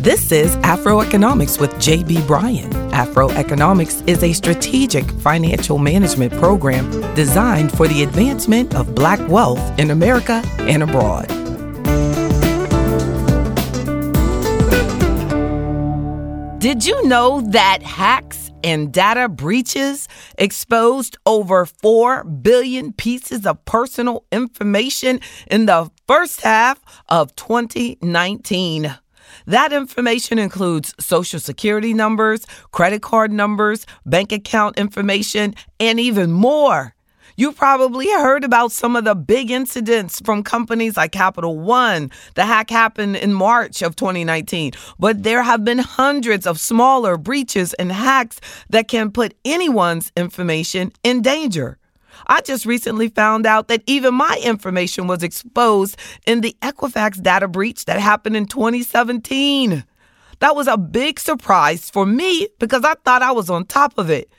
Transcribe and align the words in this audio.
This 0.00 0.32
is 0.32 0.56
Afroeconomics 0.56 1.60
with 1.60 1.74
JB 1.74 2.26
Bryan. 2.26 2.70
Afroeconomics 2.90 4.08
is 4.08 4.22
a 4.22 4.32
strategic 4.32 5.04
financial 5.20 5.76
management 5.76 6.32
program 6.32 6.90
designed 7.14 7.70
for 7.70 7.86
the 7.86 8.02
advancement 8.02 8.74
of 8.74 8.94
black 8.94 9.20
wealth 9.28 9.60
in 9.78 9.90
America 9.90 10.42
and 10.60 10.82
abroad. 10.82 11.26
Did 16.60 16.86
you 16.86 17.06
know 17.06 17.42
that 17.50 17.82
hacks 17.82 18.50
and 18.64 18.90
data 18.90 19.28
breaches 19.28 20.08
exposed 20.38 21.18
over 21.26 21.66
4 21.66 22.24
billion 22.24 22.94
pieces 22.94 23.44
of 23.44 23.62
personal 23.66 24.24
information 24.32 25.20
in 25.50 25.66
the 25.66 25.90
first 26.06 26.40
half 26.40 26.80
of 27.10 27.36
2019? 27.36 28.96
That 29.46 29.72
information 29.72 30.38
includes 30.38 30.94
social 30.98 31.40
security 31.40 31.94
numbers, 31.94 32.46
credit 32.72 33.02
card 33.02 33.32
numbers, 33.32 33.86
bank 34.06 34.32
account 34.32 34.78
information, 34.78 35.54
and 35.78 35.98
even 35.98 36.32
more. 36.32 36.94
You 37.40 37.52
probably 37.52 38.06
heard 38.06 38.44
about 38.44 38.70
some 38.70 38.96
of 38.96 39.04
the 39.04 39.14
big 39.14 39.50
incidents 39.50 40.20
from 40.22 40.42
companies 40.42 40.98
like 40.98 41.12
Capital 41.12 41.58
One. 41.58 42.10
The 42.34 42.44
hack 42.44 42.68
happened 42.68 43.16
in 43.16 43.32
March 43.32 43.80
of 43.80 43.96
2019, 43.96 44.72
but 44.98 45.22
there 45.22 45.42
have 45.42 45.64
been 45.64 45.78
hundreds 45.78 46.46
of 46.46 46.60
smaller 46.60 47.16
breaches 47.16 47.72
and 47.74 47.90
hacks 47.90 48.40
that 48.68 48.88
can 48.88 49.10
put 49.10 49.34
anyone's 49.46 50.12
information 50.16 50.92
in 51.02 51.22
danger. 51.22 51.79
I 52.26 52.40
just 52.40 52.66
recently 52.66 53.08
found 53.08 53.46
out 53.46 53.68
that 53.68 53.82
even 53.86 54.14
my 54.14 54.40
information 54.42 55.06
was 55.06 55.22
exposed 55.22 55.96
in 56.26 56.40
the 56.40 56.56
Equifax 56.62 57.22
data 57.22 57.48
breach 57.48 57.84
that 57.86 58.00
happened 58.00 58.36
in 58.36 58.46
2017. 58.46 59.84
That 60.40 60.56
was 60.56 60.66
a 60.66 60.78
big 60.78 61.20
surprise 61.20 61.90
for 61.90 62.06
me 62.06 62.48
because 62.58 62.84
I 62.84 62.94
thought 63.04 63.22
I 63.22 63.32
was 63.32 63.50
on 63.50 63.66
top 63.66 63.98
of 63.98 64.10
it. 64.10 64.30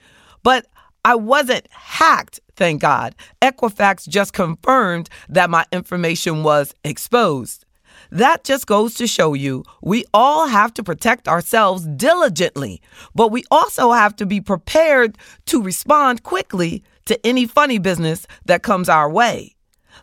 But 0.44 0.66
I 1.04 1.16
wasn't 1.16 1.68
hacked, 1.72 2.40
thank 2.56 2.82
God. 2.82 3.16
Equifax 3.42 4.08
just 4.08 4.34
confirmed 4.34 5.10
that 5.30 5.50
my 5.50 5.66
information 5.72 6.44
was 6.44 6.76
exposed. 6.84 7.66
That 8.12 8.44
just 8.44 8.68
goes 8.68 8.96
to 8.96 9.08
show 9.08 9.34
you 9.34 9.64
we 9.82 10.06
all 10.14 10.48
have 10.48 10.74
to 10.76 10.84
protect 10.84 11.28
ourselves 11.28 11.88
diligently, 11.88 12.82
but 13.16 13.32
we 13.32 13.44
also 13.50 13.92
have 13.94 14.16
to 14.18 14.26
be 14.26 14.42
prepared 14.42 15.18
to 15.46 15.62
respond 15.62 16.24
quickly 16.24 16.84
to 17.06 17.26
any 17.26 17.46
funny 17.46 17.78
business 17.78 18.28
that 18.46 18.64
comes 18.64 18.90
our 18.90 19.10
way. 19.10 19.56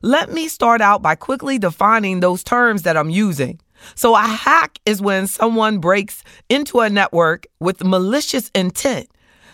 Let 0.03 0.33
me 0.33 0.49
start 0.49 0.81
out 0.81 1.03
by 1.03 1.15
quickly 1.15 1.59
defining 1.59 2.21
those 2.21 2.45
terms 2.45 2.83
that 2.83 2.97
I'm 2.97 3.11
using. 3.11 3.61
So, 3.95 4.15
a 4.15 4.21
hack 4.21 4.79
is 4.85 5.01
when 5.01 5.27
someone 5.27 5.79
breaks 5.79 6.23
into 6.49 6.81
a 6.81 6.91
network 6.91 7.47
with 7.61 7.85
malicious 7.85 8.51
intent. 8.55 9.09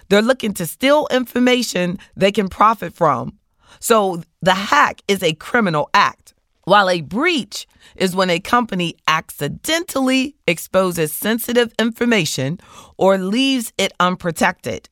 They're 0.09 0.23
looking 0.23 0.55
to 0.55 0.67
steal 0.67 1.07
information 1.11 1.99
they 2.17 2.33
can 2.33 2.49
profit 2.49 2.95
from. 2.95 3.39
So, 3.81 4.23
the 4.41 4.55
hack 4.55 5.03
is 5.09 5.23
a 5.23 5.35
criminal 5.35 5.91
act, 5.93 6.35
while 6.65 6.89
a 6.89 7.03
breach 7.03 7.67
is 7.97 8.17
when 8.17 8.31
a 8.31 8.41
company 8.41 8.97
accidentally 9.07 10.37
exposes 10.47 11.13
sensitive 11.13 11.73
information 11.79 12.59
or 12.97 13.19
leaves 13.19 13.73
it 13.77 13.93
unprotected 14.01 14.89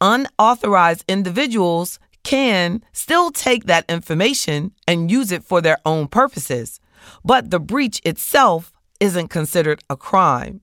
unauthorized 0.00 1.04
individuals 1.08 1.98
can 2.22 2.82
still 2.92 3.30
take 3.30 3.64
that 3.64 3.84
information 3.88 4.72
and 4.86 5.10
use 5.10 5.32
it 5.32 5.42
for 5.42 5.60
their 5.60 5.78
own 5.86 6.06
purposes, 6.08 6.80
but 7.24 7.50
the 7.50 7.60
breach 7.60 8.00
itself 8.04 8.72
isn't 9.00 9.28
considered 9.28 9.82
a 9.88 9.96
crime. 9.96 10.60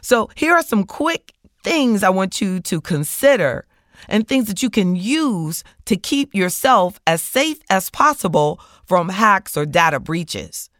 So, 0.00 0.28
here 0.34 0.54
are 0.54 0.62
some 0.62 0.84
quick 0.84 1.32
things 1.64 2.02
I 2.02 2.10
want 2.10 2.40
you 2.40 2.60
to 2.60 2.80
consider 2.80 3.66
and 4.08 4.28
things 4.28 4.46
that 4.46 4.62
you 4.62 4.70
can 4.70 4.94
use 4.94 5.64
to 5.86 5.96
keep 5.96 6.34
yourself 6.34 7.00
as 7.06 7.22
safe 7.22 7.58
as 7.68 7.90
possible 7.90 8.60
from 8.86 9.08
hacks 9.08 9.56
or 9.56 9.66
data 9.66 9.98
breaches. 9.98 10.70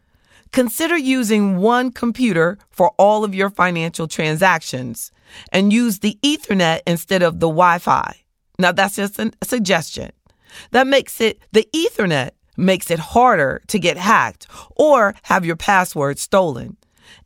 Consider 0.51 0.97
using 0.97 1.57
one 1.57 1.91
computer 1.91 2.57
for 2.69 2.91
all 2.97 3.23
of 3.23 3.35
your 3.35 3.49
financial 3.49 4.07
transactions 4.07 5.11
and 5.51 5.71
use 5.71 5.99
the 5.99 6.17
Ethernet 6.23 6.81
instead 6.87 7.21
of 7.21 7.39
the 7.39 7.47
Wi 7.47 7.77
Fi. 7.77 8.15
Now, 8.57 8.71
that's 8.71 8.95
just 8.95 9.19
a 9.19 9.31
suggestion. 9.43 10.11
That 10.71 10.87
makes 10.87 11.21
it, 11.21 11.39
the 11.51 11.67
Ethernet 11.73 12.31
makes 12.57 12.91
it 12.91 12.99
harder 12.99 13.61
to 13.67 13.79
get 13.79 13.97
hacked 13.97 14.47
or 14.75 15.15
have 15.23 15.45
your 15.45 15.55
password 15.55 16.19
stolen. 16.19 16.77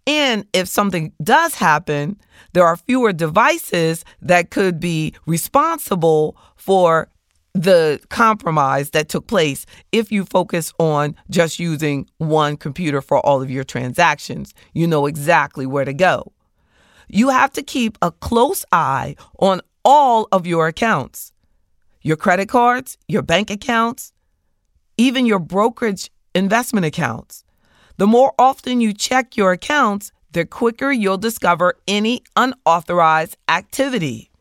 And 0.06 0.46
if 0.54 0.68
something 0.68 1.14
does 1.24 1.56
happen, 1.56 2.20
there 2.54 2.66
are 2.66 2.78
fewer 2.78 3.14
devices 3.14 4.06
that 4.22 4.52
could 4.52 4.80
be 4.80 5.14
responsible 5.26 6.38
for 6.56 7.10
the 7.54 8.00
compromise 8.10 8.92
that 8.92 9.10
took 9.10 9.28
place 9.28 9.66
if 9.92 10.12
you 10.12 10.26
focus 10.26 10.74
on 10.80 11.16
just 11.30 11.60
using 11.60 12.10
one 12.18 12.58
computer 12.58 13.02
for 13.02 13.24
all 13.26 13.42
of 13.42 13.52
your 13.52 13.64
transactions. 13.64 14.54
You 14.74 14.88
know 14.88 15.06
exactly 15.06 15.66
where 15.66 15.86
to 15.86 15.94
go. 15.94 16.32
You 17.08 17.30
have 17.30 17.52
to 17.54 17.64
keep 17.64 17.98
a 18.02 18.12
close 18.12 18.66
eye 18.72 19.16
on 19.40 19.62
all 19.86 20.28
of 20.32 20.48
your 20.48 20.68
accounts 20.68 21.32
your 22.06 22.18
credit 22.18 22.50
cards, 22.50 22.98
your 23.08 23.22
bank 23.22 23.50
accounts, 23.50 24.12
even 24.98 25.26
your 25.26 25.40
brokerage 25.40 26.12
investment 26.36 26.86
accounts. 26.86 27.46
The 27.98 28.08
more 28.08 28.34
often 28.38 28.82
you 28.82 28.94
check 28.94 29.38
your 29.38 29.54
accounts, 29.54 30.12
the 30.32 30.46
quicker 30.46 30.92
you'll 30.92 31.18
discover 31.18 31.76
any 31.88 32.24
unauthorized 32.36 33.38
activity. 33.48 34.33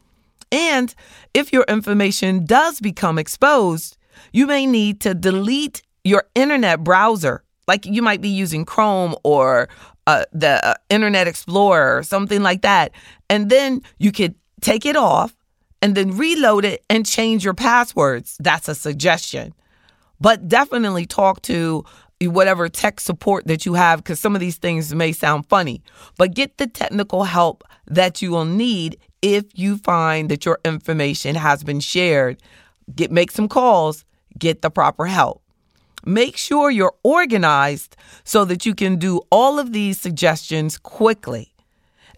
And 0.52 0.94
if 1.34 1.52
your 1.52 1.64
information 1.64 2.44
does 2.44 2.78
become 2.78 3.18
exposed, 3.18 3.96
you 4.32 4.46
may 4.46 4.66
need 4.66 5.00
to 5.00 5.14
delete 5.14 5.82
your 6.04 6.24
internet 6.34 6.84
browser. 6.84 7.42
Like 7.66 7.86
you 7.86 8.02
might 8.02 8.20
be 8.20 8.28
using 8.28 8.64
Chrome 8.64 9.16
or 9.24 9.68
uh, 10.06 10.24
the 10.32 10.64
uh, 10.64 10.74
Internet 10.90 11.26
Explorer 11.26 11.98
or 11.98 12.02
something 12.02 12.42
like 12.42 12.62
that. 12.62 12.92
And 13.30 13.48
then 13.48 13.82
you 13.98 14.12
could 14.12 14.34
take 14.60 14.84
it 14.84 14.96
off 14.96 15.34
and 15.80 15.94
then 15.94 16.16
reload 16.16 16.64
it 16.64 16.84
and 16.90 17.06
change 17.06 17.44
your 17.44 17.54
passwords. 17.54 18.36
That's 18.38 18.69
a 18.69 18.74
suggestion. 18.74 19.54
But 20.20 20.48
definitely 20.48 21.06
talk 21.06 21.42
to 21.42 21.84
whatever 22.20 22.69
tech 22.69 23.00
support 23.00 23.46
that 23.46 23.66
you 23.66 23.74
have 23.74 23.98
because 23.98 24.20
some 24.20 24.36
of 24.36 24.40
these 24.40 24.58
things 24.58 24.94
may 24.94 25.12
sound 25.12 25.46
funny. 25.46 25.82
But 26.19 26.34
get 26.34 26.58
the 26.58 26.66
technical 26.66 27.24
help 27.24 27.64
that 27.86 28.22
you 28.22 28.30
will 28.30 28.44
need 28.44 28.98
if 29.22 29.44
you 29.54 29.78
find 29.78 30.28
that 30.30 30.44
your 30.44 30.58
information 30.64 31.36
has 31.36 31.62
been 31.62 31.80
shared. 31.80 32.42
Get 32.94 33.10
make 33.10 33.30
some 33.30 33.48
calls, 33.48 34.04
get 34.38 34.60
the 34.60 34.70
proper 34.70 35.06
help. 35.06 35.42
Make 36.04 36.36
sure 36.36 36.70
you're 36.70 36.94
organized 37.04 37.96
so 38.24 38.44
that 38.44 38.66
you 38.66 38.74
can 38.74 38.96
do 38.96 39.22
all 39.30 39.60
of 39.60 39.72
these 39.72 40.00
suggestions 40.00 40.76
quickly. 40.76 41.54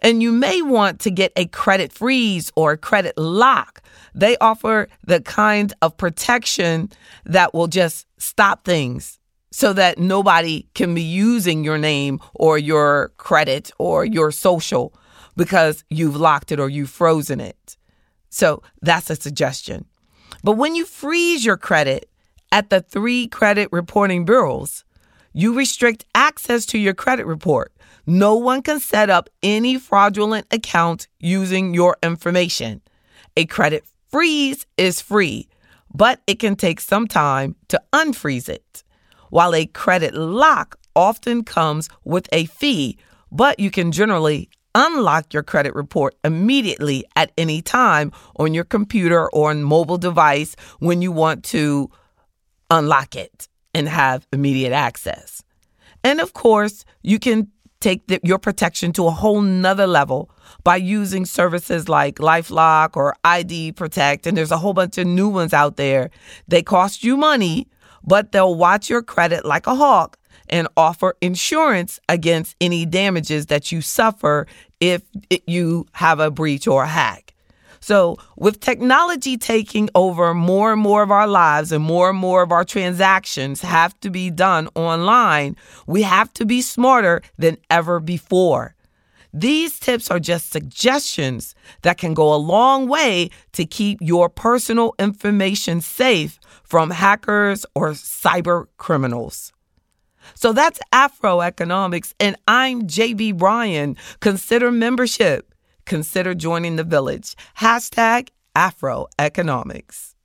And 0.01 0.21
you 0.21 0.31
may 0.31 0.61
want 0.61 0.99
to 1.01 1.11
get 1.11 1.31
a 1.35 1.45
credit 1.45 1.91
freeze 1.91 2.51
or 2.55 2.73
a 2.73 2.77
credit 2.77 3.17
lock. 3.17 3.83
They 4.13 4.37
offer 4.37 4.87
the 5.05 5.21
kind 5.21 5.73
of 5.81 5.97
protection 5.97 6.89
that 7.25 7.53
will 7.53 7.67
just 7.67 8.07
stop 8.17 8.65
things 8.65 9.19
so 9.51 9.71
that 9.73 9.99
nobody 9.99 10.67
can 10.73 10.93
be 10.95 11.01
using 11.01 11.63
your 11.63 11.77
name 11.77 12.19
or 12.33 12.57
your 12.57 13.13
credit 13.17 13.71
or 13.77 14.03
your 14.03 14.31
social 14.31 14.93
because 15.35 15.83
you've 15.89 16.15
locked 16.15 16.51
it 16.51 16.59
or 16.59 16.69
you've 16.69 16.89
frozen 16.89 17.39
it. 17.39 17.77
So 18.29 18.63
that's 18.81 19.09
a 19.09 19.15
suggestion. 19.15 19.85
But 20.43 20.53
when 20.53 20.75
you 20.75 20.85
freeze 20.85 21.45
your 21.45 21.57
credit 21.57 22.09
at 22.51 22.69
the 22.69 22.81
three 22.81 23.27
credit 23.27 23.69
reporting 23.71 24.25
bureaus, 24.25 24.83
you 25.33 25.53
restrict 25.53 26.05
access 26.15 26.65
to 26.67 26.77
your 26.77 26.93
credit 26.93 27.25
report. 27.25 27.73
No 28.05 28.35
one 28.35 28.61
can 28.61 28.79
set 28.79 29.09
up 29.09 29.29
any 29.41 29.77
fraudulent 29.77 30.47
account 30.51 31.07
using 31.19 31.73
your 31.73 31.97
information. 32.03 32.81
A 33.35 33.45
credit 33.45 33.83
freeze 34.09 34.65
is 34.77 35.01
free, 35.01 35.49
but 35.93 36.21
it 36.27 36.39
can 36.39 36.55
take 36.55 36.79
some 36.79 37.07
time 37.07 37.55
to 37.69 37.81
unfreeze 37.91 38.47
it. 38.47 38.83
While 39.29 39.55
a 39.55 39.65
credit 39.65 40.13
lock 40.13 40.77
often 40.95 41.43
comes 41.43 41.89
with 42.03 42.29
a 42.31 42.45
fee, 42.45 42.97
but 43.31 43.59
you 43.59 43.71
can 43.71 43.91
generally 43.91 44.49
unlock 44.75 45.33
your 45.33 45.41
credit 45.41 45.73
report 45.73 46.15
immediately 46.23 47.05
at 47.15 47.31
any 47.37 47.61
time 47.61 48.11
on 48.35 48.53
your 48.53 48.65
computer 48.65 49.27
or 49.31 49.49
on 49.49 49.63
mobile 49.63 49.97
device 49.97 50.55
when 50.79 51.01
you 51.01 51.11
want 51.11 51.43
to 51.45 51.89
unlock 52.69 53.15
it 53.15 53.47
and 53.73 53.89
have 53.89 54.27
immediate 54.31 54.73
access. 54.73 55.41
And 56.03 56.19
of 56.19 56.33
course, 56.33 56.85
you 57.01 57.17
can 57.17 57.49
take 57.79 58.07
the, 58.07 58.19
your 58.23 58.37
protection 58.37 58.91
to 58.93 59.07
a 59.07 59.11
whole 59.11 59.41
nother 59.41 59.87
level 59.87 60.29
by 60.63 60.75
using 60.75 61.25
services 61.25 61.87
like 61.87 62.15
Lifelock 62.17 62.95
or 62.95 63.15
ID 63.23 63.71
Protect. 63.73 64.27
And 64.27 64.37
there's 64.37 64.51
a 64.51 64.57
whole 64.57 64.73
bunch 64.73 64.97
of 64.97 65.07
new 65.07 65.29
ones 65.29 65.53
out 65.53 65.77
there. 65.77 66.09
They 66.47 66.63
cost 66.63 67.03
you 67.03 67.17
money, 67.17 67.67
but 68.03 68.31
they'll 68.31 68.55
watch 68.55 68.89
your 68.89 69.01
credit 69.01 69.45
like 69.45 69.67
a 69.67 69.75
hawk 69.75 70.17
and 70.49 70.67
offer 70.77 71.15
insurance 71.21 71.99
against 72.09 72.55
any 72.61 72.85
damages 72.85 73.47
that 73.47 73.71
you 73.71 73.81
suffer 73.81 74.47
if 74.79 75.01
you 75.47 75.85
have 75.93 76.19
a 76.19 76.31
breach 76.31 76.67
or 76.67 76.83
a 76.83 76.87
hack. 76.87 77.33
So, 77.79 78.17
with 78.35 78.61
technology 78.61 79.37
taking 79.37 79.89
over 79.93 80.33
more 80.33 80.73
and 80.73 80.81
more 80.81 81.03
of 81.03 81.11
our 81.11 81.27
lives 81.27 81.71
and 81.71 81.83
more 81.83 82.09
and 82.09 82.17
more 82.17 82.41
of 82.41 82.51
our 82.51 82.65
transactions 82.65 83.61
have 83.61 83.99
to 83.99 84.09
be 84.09 84.31
done 84.31 84.69
online, 84.73 85.55
we 85.85 86.01
have 86.01 86.33
to 86.33 86.47
be 86.47 86.63
smarter 86.63 87.21
than 87.37 87.57
ever 87.69 87.99
before. 87.99 88.75
These 89.35 89.79
tips 89.79 90.09
are 90.09 90.19
just 90.19 90.51
suggestions 90.51 91.55
that 91.81 91.97
can 91.97 92.13
go 92.13 92.33
a 92.33 92.37
long 92.37 92.87
way 92.87 93.29
to 93.51 93.65
keep 93.65 93.99
your 94.01 94.29
personal 94.29 94.95
information 94.97 95.81
safe 95.81 96.39
from 96.63 96.89
hackers 96.89 97.65
or 97.75 97.89
cyber 97.91 98.65
criminals. 98.77 99.51
So 100.33 100.53
that's 100.53 100.79
Afro 100.91 101.41
Economics, 101.41 102.13
and 102.19 102.35
I'm 102.47 102.83
JB 102.83 103.37
Bryan. 103.37 103.97
Consider 104.19 104.71
membership 104.71 105.51
consider 105.85 106.33
joining 106.33 106.75
the 106.75 106.83
village. 106.83 107.35
Hashtag 107.59 108.29
Afro 108.55 109.07
Economics. 109.17 110.15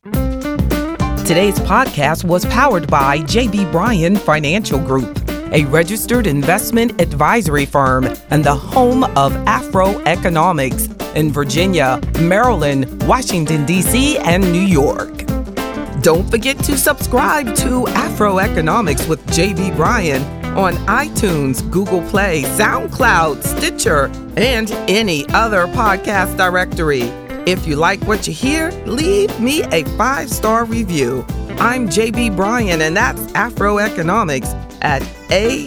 Today's 1.26 1.58
podcast 1.60 2.24
was 2.24 2.44
powered 2.46 2.90
by 2.90 3.18
JB 3.18 3.70
Bryan 3.70 4.16
Financial 4.16 4.80
Group, 4.80 5.20
a 5.52 5.64
registered 5.66 6.26
investment 6.26 7.00
advisory 7.00 7.66
firm 7.66 8.08
and 8.30 8.42
the 8.42 8.54
home 8.54 9.04
of 9.16 9.34
Afro 9.46 10.00
Economics 10.00 10.88
in 11.14 11.32
Virginia, 11.32 12.00
Maryland, 12.20 13.02
Washington, 13.06 13.64
D.C., 13.66 14.18
and 14.18 14.42
New 14.52 14.60
York. 14.60 15.19
Don't 16.02 16.30
forget 16.30 16.58
to 16.60 16.78
subscribe 16.78 17.54
to 17.56 17.86
Afro 17.88 18.38
Economics 18.38 19.06
with 19.06 19.22
JB 19.26 19.76
Bryan 19.76 20.22
on 20.56 20.74
iTunes, 20.86 21.68
Google 21.70 22.00
Play, 22.08 22.42
SoundCloud, 22.42 23.42
Stitcher, 23.42 24.06
and 24.36 24.70
any 24.88 25.28
other 25.30 25.66
podcast 25.66 26.38
directory. 26.38 27.02
If 27.46 27.66
you 27.66 27.76
like 27.76 28.02
what 28.04 28.26
you 28.26 28.32
hear, 28.32 28.70
leave 28.86 29.38
me 29.38 29.62
a 29.64 29.84
five 29.98 30.30
star 30.30 30.64
review. 30.64 31.26
I'm 31.58 31.86
JB 31.86 32.34
Bryan, 32.34 32.80
and 32.80 32.96
that's 32.96 33.20
Afro 33.34 33.78
Economics 33.78 34.54
at 34.80 35.02
AURN.com. 35.30 35.60